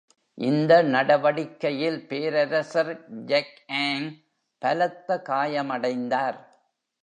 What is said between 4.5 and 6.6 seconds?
பலத்த காயமடைந்தார்.